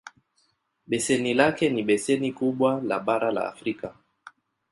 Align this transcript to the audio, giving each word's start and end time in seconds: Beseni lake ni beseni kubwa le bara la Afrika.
Beseni 0.87 1.33
lake 1.33 1.69
ni 1.69 1.83
beseni 1.83 2.31
kubwa 2.33 2.71
le 2.89 2.97
bara 3.05 3.31
la 3.31 3.43
Afrika. 3.51 3.95